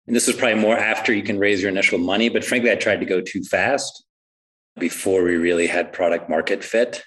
[0.05, 2.29] And this is probably more after you can raise your initial money.
[2.29, 4.05] But frankly, I tried to go too fast
[4.79, 7.03] before we really had product market fit.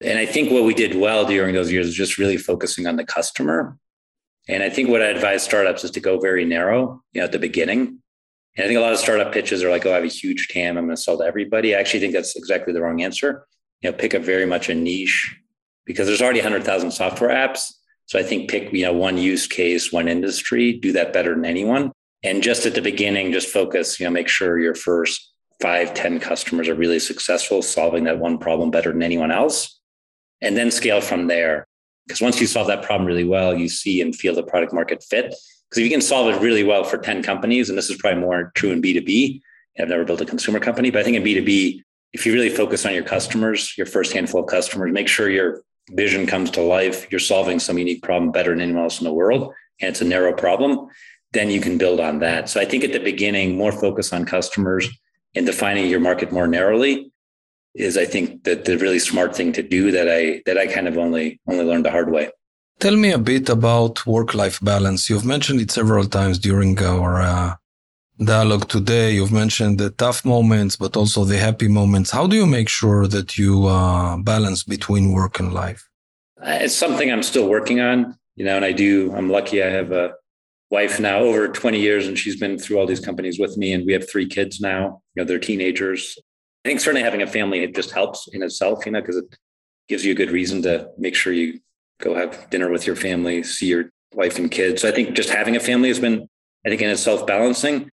[0.00, 2.96] And I think what we did well during those years is just really focusing on
[2.96, 3.78] the customer.
[4.48, 7.30] And I think what I advise startups is to go very narrow, you know, at
[7.30, 8.02] the beginning.
[8.56, 10.48] And I think a lot of startup pitches are like, oh, I have a huge
[10.48, 10.76] TAM.
[10.76, 11.72] I'm going to sell to everybody.
[11.72, 13.46] I actually think that's exactly the wrong answer.
[13.80, 15.36] You know, pick up very much a niche
[15.86, 17.72] because there's already 100,000 software apps.
[18.06, 21.44] So I think pick, you know, one use case, one industry, do that better than
[21.44, 21.92] anyone.
[22.22, 26.20] And just at the beginning, just focus, you know, make sure your first five, ten
[26.20, 29.80] customers are really successful, solving that one problem better than anyone else.
[30.40, 31.66] And then scale from there.
[32.06, 35.02] Because once you solve that problem really well, you see and feel the product market
[35.02, 35.26] fit.
[35.26, 38.20] Because if you can solve it really well for 10 companies, and this is probably
[38.20, 39.40] more true in B2B,
[39.78, 42.86] I've never built a consumer company, but I think in B2B, if you really focus
[42.86, 47.10] on your customers, your first handful of customers, make sure your vision comes to life,
[47.10, 50.04] you're solving some unique problem better than anyone else in the world, and it's a
[50.04, 50.88] narrow problem,
[51.32, 52.48] then you can build on that.
[52.48, 54.88] So I think at the beginning, more focus on customers
[55.34, 57.10] and defining your market more narrowly
[57.74, 60.86] is I think that the really smart thing to do that I that I kind
[60.86, 62.30] of only only learned the hard way.
[62.78, 65.08] Tell me a bit about work-life balance.
[65.08, 67.54] You've mentioned it several times during our uh,
[68.22, 69.12] dialogue today.
[69.12, 72.10] You've mentioned the tough moments, but also the happy moments.
[72.10, 75.88] How do you make sure that you uh, balance between work and life?
[76.40, 79.12] Uh, it's something I'm still working on, you know, and I do.
[79.14, 80.14] I'm lucky I have a
[80.70, 83.84] wife now over 20 years, and she's been through all these companies with me, and
[83.86, 85.00] we have three kids now.
[85.14, 86.18] You know, they're teenagers.
[86.64, 89.36] I think certainly having a family it just helps in itself, you know, because it
[89.88, 91.60] gives you a good reason to make sure you
[92.00, 94.82] go have dinner with your family, see your wife and kids.
[94.82, 96.28] So I think just having a family has been,
[96.64, 97.90] I think, in itself balancing.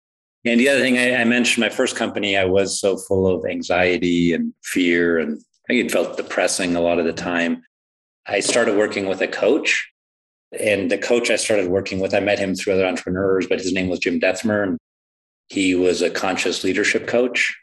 [0.46, 3.44] And the other thing I, I, mentioned, my first company, I was so full of
[3.44, 7.64] anxiety and fear, and I think it felt depressing a lot of the time.
[8.28, 9.90] I started working with a coach,
[10.58, 13.72] and the coach I started working with, I met him through other entrepreneurs, but his
[13.72, 14.78] name was Jim Dethmer, and
[15.48, 17.56] he was a conscious leadership coach.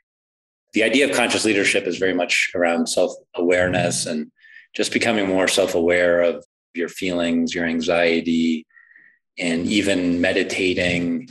[0.74, 4.30] The idea of conscious leadership is very much around self awareness and
[4.76, 6.43] just becoming more self aware of
[6.74, 8.65] your feelings, your anxiety,
[9.38, 11.30] and even meditating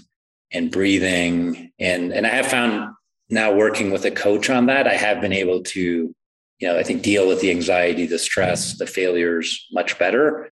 [0.53, 1.73] and breathing.
[1.79, 2.95] And, and I have found
[3.31, 6.15] now working with a coach on that, I have been able to,
[6.59, 10.51] you know, I think deal with the anxiety, the stress, the failures much better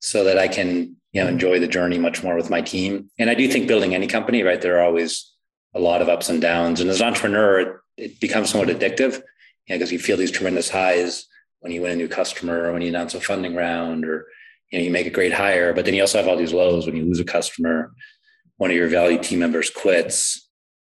[0.00, 3.10] so that I can, you know, enjoy the journey much more with my team.
[3.18, 5.30] And I do think building any company, right, there are always
[5.74, 6.80] a lot of ups and downs.
[6.80, 10.30] And as an entrepreneur, it, it becomes somewhat addictive, you know, because you feel these
[10.30, 11.26] tremendous highs
[11.60, 14.26] when you win a new customer or when you announce a funding round or,
[14.70, 16.86] you know, you make a great hire, but then you also have all these lows
[16.86, 17.92] when you lose a customer
[18.60, 20.46] one of your value team members quits,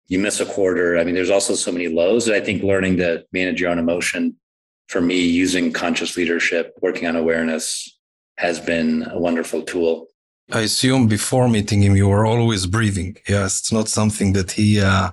[0.09, 0.99] you miss a quarter.
[0.99, 3.79] I mean, there's also so many lows that I think learning to manage your own
[3.79, 4.37] emotion
[4.89, 7.67] for me using conscious leadership, working on awareness
[8.37, 10.09] has been a wonderful tool.
[10.53, 13.17] I assume before meeting him, you were always breathing.
[13.27, 15.13] Yes, it's not something that he uh,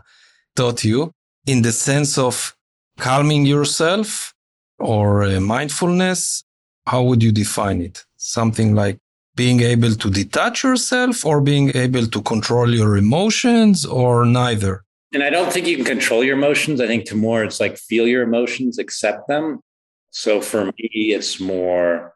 [0.58, 1.14] taught you
[1.48, 2.54] in the sense of
[2.98, 4.34] calming yourself
[4.78, 6.44] or uh, mindfulness.
[6.86, 8.04] How would you define it?
[8.18, 9.00] Something like
[9.42, 14.74] being able to detach yourself or being able to control your emotions or neither?
[15.14, 16.78] And I don't think you can control your emotions.
[16.80, 19.46] I think to more, it's like feel your emotions, accept them.
[20.12, 22.14] So for me, it's more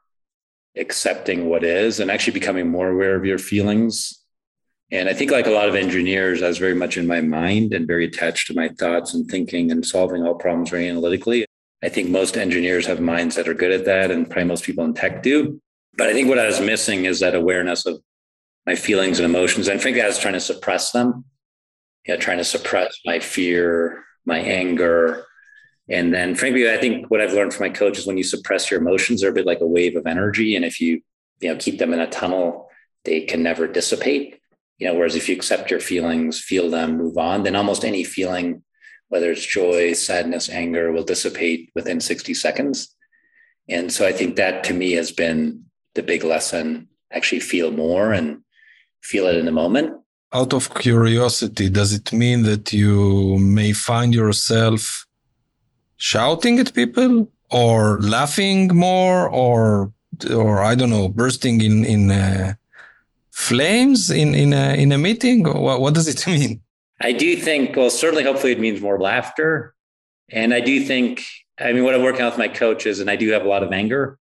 [0.84, 3.92] accepting what is and actually becoming more aware of your feelings.
[4.92, 7.74] And I think, like a lot of engineers, I was very much in my mind
[7.74, 11.40] and very attached to my thoughts and thinking and solving all problems very analytically.
[11.86, 14.86] I think most engineers have minds that are good at that, and probably most people
[14.86, 15.60] in tech do.
[15.98, 18.02] But I think what I was missing is that awareness of
[18.66, 19.68] my feelings and emotions.
[19.68, 21.26] And frankly, I was trying to suppress them.
[22.08, 25.26] Yeah, trying to suppress my fear, my anger.
[25.90, 28.70] And then frankly, I think what I've learned from my coach is when you suppress
[28.70, 30.56] your emotions, they're a bit like a wave of energy.
[30.56, 31.02] And if you,
[31.40, 32.70] you know, keep them in a tunnel,
[33.06, 34.40] they can never dissipate.
[34.78, 38.04] You know, whereas if you accept your feelings, feel them, move on, then almost any
[38.04, 38.64] feeling,
[39.10, 42.96] whether it's joy, sadness, anger, will dissipate within 60 seconds.
[43.70, 45.65] And so I think that to me has been
[45.96, 48.42] the big lesson actually feel more and
[49.02, 49.94] feel it in the moment.
[50.34, 55.06] Out of curiosity, does it mean that you may find yourself
[55.98, 59.94] shouting at people or laughing more or
[60.30, 62.56] or I don't know, bursting in in uh,
[63.32, 65.44] flames in in a in a meeting?
[65.44, 66.62] What, what does it mean?
[67.02, 69.76] I do think, well, certainly, hopefully, it means more laughter,
[70.32, 71.26] and I do think,
[71.60, 73.64] I mean, what I'm working on with my coaches, and I do have a lot
[73.64, 74.18] of anger,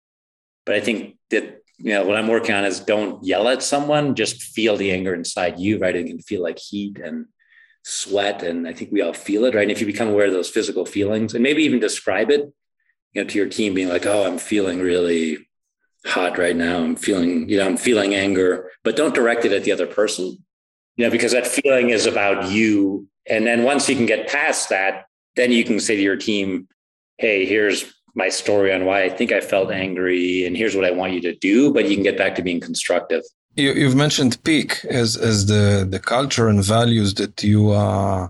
[0.66, 4.14] but I think that you know, what I'm working on is don't yell at someone,
[4.14, 5.94] just feel the anger inside you, right?
[5.94, 7.26] It can feel like heat and
[7.82, 8.42] sweat.
[8.42, 9.64] And I think we all feel it, right?
[9.64, 12.50] And if you become aware of those physical feelings and maybe even describe it,
[13.12, 15.46] you know, to your team being like, oh, I'm feeling really
[16.06, 16.78] hot right now.
[16.78, 20.42] I'm feeling, you know, I'm feeling anger, but don't direct it at the other person.
[20.96, 23.08] You know, because that feeling is about you.
[23.28, 25.04] And then once you can get past that,
[25.36, 26.66] then you can say to your team,
[27.18, 30.90] hey, here's my story on why I think I felt angry, and here's what I
[30.90, 31.72] want you to do.
[31.72, 33.22] But you can get back to being constructive.
[33.56, 38.28] You, have mentioned peak as as the the culture and values that you uh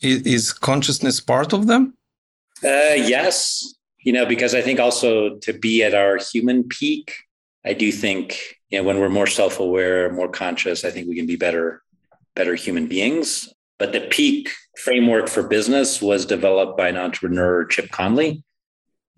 [0.00, 1.94] is, is consciousness part of them?
[2.64, 7.14] Uh, yes, you know, because I think also to be at our human peak,
[7.64, 8.38] I do think
[8.70, 11.82] you know when we're more self aware, more conscious, I think we can be better
[12.34, 13.48] better human beings.
[13.78, 18.42] But the peak framework for business was developed by an entrepreneur, Chip Conley.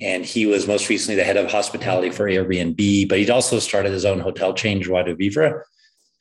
[0.02, 3.92] And he was most recently the head of hospitality for Airbnb, but he'd also started
[3.92, 5.64] his own hotel chain, Joie de Vivre.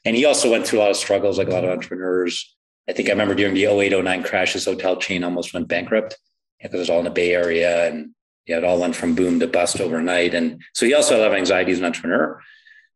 [0.05, 2.55] And he also went through a lot of struggles, like a lot of entrepreneurs.
[2.87, 6.17] I think I remember during the 08, 09 crash, his hotel chain almost went bankrupt
[6.59, 8.11] because it was all in the Bay Area and
[8.45, 10.33] yeah, it all went from boom to bust overnight.
[10.33, 12.39] And so he also had a lot of anxiety as an entrepreneur.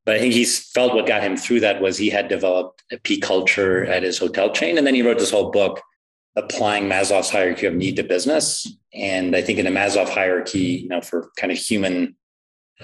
[0.05, 2.97] But I think he felt what got him through that was he had developed a
[2.99, 4.77] peak culture at his hotel chain.
[4.77, 5.81] And then he wrote this whole book
[6.36, 8.67] applying Maslow's hierarchy of need to business.
[8.93, 12.15] And I think in the Maslow hierarchy, you know, for kind of human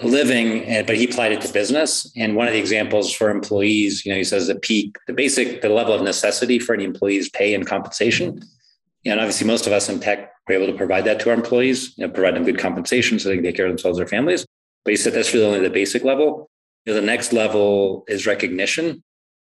[0.02, 2.10] living, eh, but he applied it to business.
[2.16, 5.60] And one of the examples for employees, you know, he says the peak, the basic,
[5.60, 8.42] the level of necessity for any employee's pay and compensation.
[9.04, 11.96] And obviously, most of us in tech are able to provide that to our employees,
[11.98, 14.46] you know, provide them good compensation so they can take care of themselves their families.
[14.84, 16.48] But he said that's really only the basic level.
[16.86, 19.02] You know, the next level is recognition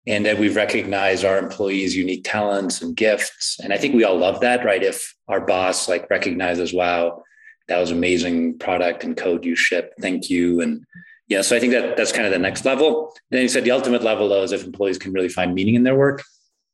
[0.08, 3.60] and that we've recognized our employees' unique talents and gifts.
[3.64, 4.84] And I think we all love that, right?
[4.84, 7.24] If our boss like recognizes, wow,
[7.68, 9.99] that was amazing product and code you shipped.
[9.99, 10.62] Thank you.
[10.62, 10.86] And
[11.28, 13.08] yeah, so I think that that's kind of the next level.
[13.32, 15.76] And then you said the ultimate level though is if employees can really find meaning
[15.76, 16.24] in their work.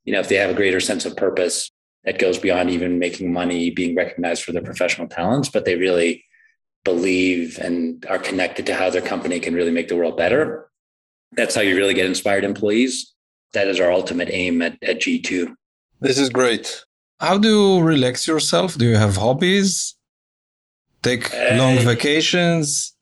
[0.03, 1.71] You know, if they have a greater sense of purpose
[2.03, 6.25] that goes beyond even making money, being recognized for their professional talents, but they really
[6.84, 10.69] believe and are connected to how their company can really make the world better.
[11.34, 13.13] That's how you really get inspired employees.
[13.54, 15.54] That is our ultimate aim at, at G2.
[15.99, 16.84] This is great.
[17.20, 18.78] How do you relax yourself?
[18.78, 19.95] Do you have hobbies?
[21.04, 22.95] Take uh, long vacations?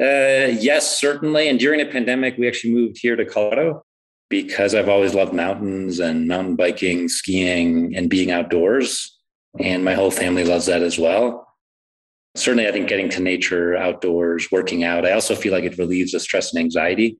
[0.00, 1.48] Uh, yes, certainly.
[1.48, 3.84] And during the pandemic, we actually moved here to Colorado
[4.28, 9.16] because I've always loved mountains and mountain biking, skiing, and being outdoors.
[9.60, 11.46] And my whole family loves that as well.
[12.34, 16.12] Certainly, I think getting to nature, outdoors, working out, I also feel like it relieves
[16.12, 17.16] the stress and anxiety,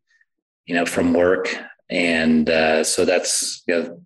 [0.66, 1.57] you know, from work.
[1.91, 4.01] And uh, so that's you know,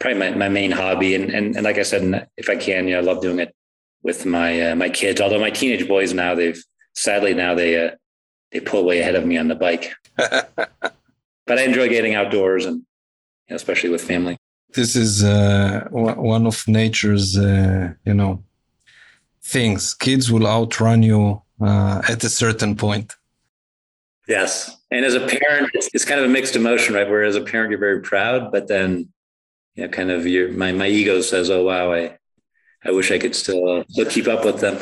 [0.00, 1.14] probably my, my main hobby.
[1.14, 3.54] And, and, and like I said, if I can, you know, I love doing it
[4.02, 6.62] with my, uh, my kids, although my teenage boys now, they've
[6.94, 7.92] sadly now they, uh,
[8.50, 9.92] they pull way ahead of me on the bike.
[10.16, 14.36] but I enjoy getting outdoors and you know, especially with family.
[14.74, 18.42] This is uh, one of nature's, uh, you know,
[19.42, 19.94] things.
[19.94, 23.14] Kids will outrun you uh, at a certain point.
[24.28, 27.08] Yes, and as a parent, it's, it's, kind of a mixed emotion, right?
[27.08, 29.08] Where as a parent, you're very proud, but then,
[29.74, 32.16] you know, kind of your my my ego says, "Oh wow, I
[32.84, 34.78] I wish I could still, still keep up with them."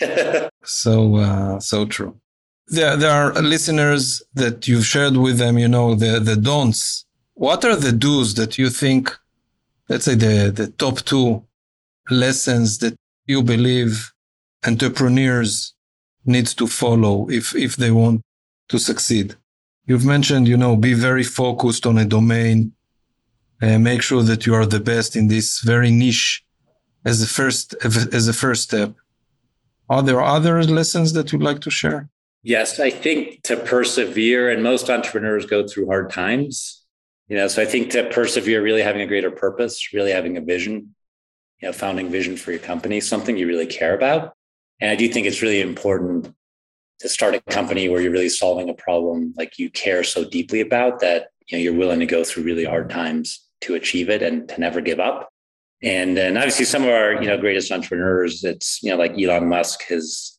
[0.64, 2.20] so uh, so true
[2.68, 7.04] there, there are listeners that you've shared with them, you know, the, the don'ts.
[7.34, 9.14] What are the do's that you think,
[9.88, 11.44] let's say the, the top two
[12.10, 14.12] lessons that you believe
[14.66, 15.74] entrepreneurs
[16.24, 18.22] need to follow if, if they want
[18.68, 19.34] to succeed?
[19.86, 22.72] You've mentioned, you know, be very focused on a domain
[23.60, 26.44] and make sure that you are the best in this very niche
[27.04, 28.94] as a first, as a first step.
[29.88, 32.08] Are there other lessons that you'd like to share?
[32.42, 36.84] Yes, I think to persevere, and most entrepreneurs go through hard times.
[37.28, 40.40] You know, so I think to persevere, really having a greater purpose, really having a
[40.40, 40.94] vision,
[41.60, 44.34] you know, founding vision for your company, something you really care about.
[44.80, 46.32] And I do think it's really important
[47.00, 50.60] to start a company where you're really solving a problem like you care so deeply
[50.60, 54.22] about that you know you're willing to go through really hard times to achieve it
[54.22, 55.30] and to never give up.
[55.82, 59.48] And then obviously some of our you know greatest entrepreneurs, it's you know like Elon
[59.48, 60.38] Musk, his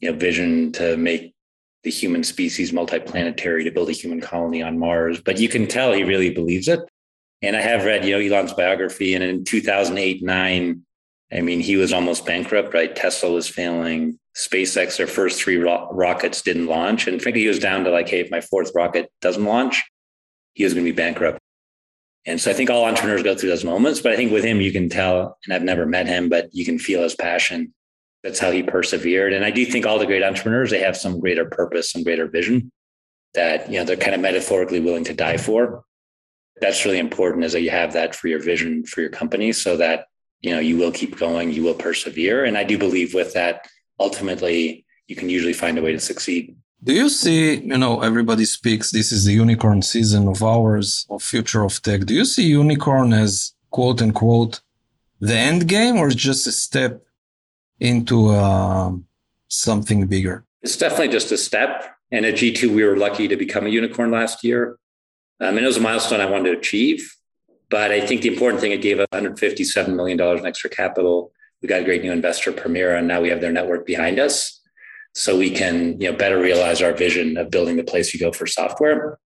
[0.00, 1.34] you know vision to make
[1.84, 5.20] the human species multiplanetary to build a human colony on Mars.
[5.20, 6.80] But you can tell he really believes it.
[7.40, 10.84] And I have read, you know, Elon's biography, and in 2008, nine,
[11.32, 12.94] I mean, he was almost bankrupt, right?
[12.94, 14.18] Tesla was failing.
[14.36, 17.06] SpaceX, their first three ro- rockets didn't launch.
[17.06, 19.84] And frankly, he was down to like, hey, if my fourth rocket doesn't launch,
[20.54, 21.38] he was going to be bankrupt.
[22.24, 24.00] And so I think all entrepreneurs go through those moments.
[24.00, 26.64] But I think with him, you can tell, and I've never met him, but you
[26.64, 27.74] can feel his passion
[28.22, 29.32] that's how he persevered.
[29.32, 32.26] And I do think all the great entrepreneurs, they have some greater purpose, some greater
[32.26, 32.72] vision
[33.34, 35.84] that, you know, they're kind of metaphorically willing to die for.
[36.60, 39.76] That's really important is that you have that for your vision for your company so
[39.76, 40.06] that,
[40.40, 42.44] you know, you will keep going, you will persevere.
[42.44, 43.66] And I do believe with that,
[43.98, 46.56] ultimately, you can usually find a way to succeed.
[46.82, 51.22] Do you see, you know, everybody speaks, this is the unicorn season of ours, of
[51.22, 52.02] future of tech.
[52.02, 54.60] Do you see unicorn as quote unquote
[55.20, 57.02] the end game or just a step
[57.80, 58.92] into uh,
[59.48, 60.44] something bigger?
[60.62, 61.96] It's definitely just a step.
[62.12, 64.78] And at G2, we were lucky to become a unicorn last year.
[65.40, 67.12] Um, and it was a milestone I wanted to achieve.
[67.70, 71.32] But I think the important thing, it gave us $157 million in extra capital.
[71.60, 74.58] We got a great new investor, Permira, and now we have their network behind us
[75.14, 78.32] so we can you know better realize our vision of building the place you go
[78.32, 79.18] for software.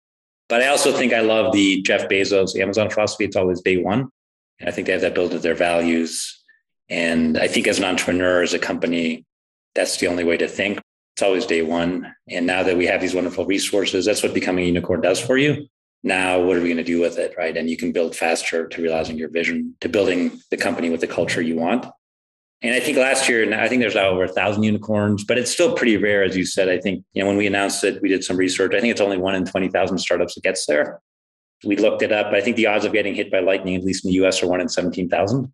[0.48, 3.24] But I also think I love the Jeff Bezos Amazon philosophy.
[3.24, 4.08] It's always day one.
[4.58, 6.42] And I think they have that built into their values.
[6.88, 9.24] And I think as an entrepreneur, as a company,
[9.74, 10.80] that's the only way to think.
[11.14, 12.14] It's always day one.
[12.28, 15.36] And now that we have these wonderful resources, that's what becoming a unicorn does for
[15.36, 15.66] you.
[16.02, 17.34] Now, what are we going to do with it?
[17.36, 17.56] Right.
[17.56, 21.06] And you can build faster to realizing your vision, to building the company with the
[21.06, 21.86] culture you want.
[22.62, 25.50] And I think last year, I think there's now over a thousand unicorns, but it's
[25.50, 26.68] still pretty rare, as you said.
[26.68, 28.74] I think you know when we announced it, we did some research.
[28.74, 31.00] I think it's only one in twenty thousand startups that gets there.
[31.64, 32.32] We looked it up.
[32.34, 34.46] I think the odds of getting hit by lightning, at least in the U.S., are
[34.46, 35.50] one in seventeen thousand.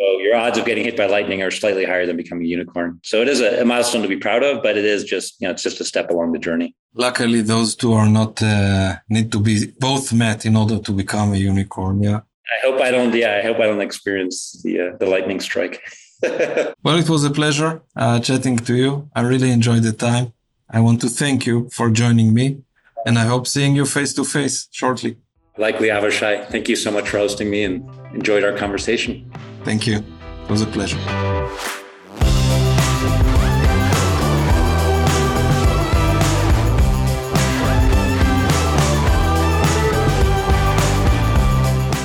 [0.00, 3.00] So your odds of getting hit by lightning are slightly higher than becoming a unicorn.
[3.02, 5.46] So it is a, a, milestone to be proud of, but it is just you
[5.46, 6.74] know it's just a step along the journey.
[6.94, 11.34] Luckily, those two are not uh, need to be both met in order to become
[11.34, 12.02] a unicorn.
[12.02, 12.20] Yeah.
[12.56, 13.14] I hope I don't.
[13.14, 15.76] Yeah, I hope I don't experience the uh, the lightning strike.
[16.84, 19.10] well, it was a pleasure uh, chatting to you.
[19.14, 20.32] I really enjoyed the time.
[20.70, 22.46] I want to thank you for joining me,
[23.06, 25.18] and I hope seeing you face to face shortly.
[25.58, 26.48] Likely, Avishai.
[26.48, 27.74] Thank you so much for hosting me and
[28.14, 29.30] enjoyed our conversation.
[29.64, 29.98] Thank you.
[29.98, 30.98] It was a pleasure.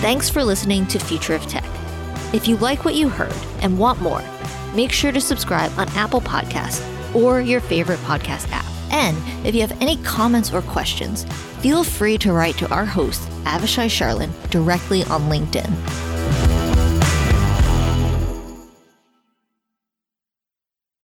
[0.01, 1.63] Thanks for listening to Future of Tech.
[2.31, 4.23] If you like what you heard and want more,
[4.75, 6.85] make sure to subscribe on Apple Podcasts
[7.15, 8.65] or your favorite podcast app.
[8.91, 11.23] And if you have any comments or questions,
[11.59, 16.14] feel free to write to our host, Avishai Sharlin, directly on LinkedIn.